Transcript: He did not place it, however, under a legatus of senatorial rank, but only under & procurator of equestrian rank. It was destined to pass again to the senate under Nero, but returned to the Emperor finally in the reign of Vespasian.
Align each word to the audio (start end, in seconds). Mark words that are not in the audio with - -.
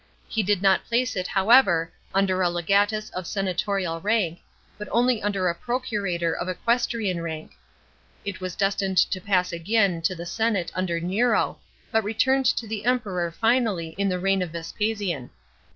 He 0.27 0.41
did 0.41 0.63
not 0.63 0.83
place 0.85 1.15
it, 1.15 1.27
however, 1.27 1.91
under 2.11 2.41
a 2.41 2.49
legatus 2.49 3.11
of 3.11 3.27
senatorial 3.27 4.01
rank, 4.01 4.39
but 4.79 4.87
only 4.91 5.21
under 5.21 5.53
& 5.53 5.53
procurator 5.53 6.33
of 6.35 6.49
equestrian 6.49 7.21
rank. 7.21 7.51
It 8.25 8.41
was 8.41 8.55
destined 8.55 8.97
to 8.97 9.21
pass 9.21 9.53
again 9.53 10.01
to 10.01 10.15
the 10.15 10.25
senate 10.25 10.71
under 10.73 10.99
Nero, 10.99 11.59
but 11.91 12.03
returned 12.03 12.47
to 12.47 12.67
the 12.67 12.85
Emperor 12.85 13.29
finally 13.29 13.89
in 13.89 14.09
the 14.09 14.17
reign 14.17 14.41
of 14.41 14.49
Vespasian. 14.49 15.29